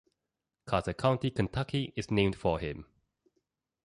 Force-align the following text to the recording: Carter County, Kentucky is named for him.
Carter 0.65 0.95
County, 0.95 1.29
Kentucky 1.29 1.93
is 1.95 2.09
named 2.09 2.35
for 2.35 2.57
him. 2.57 2.87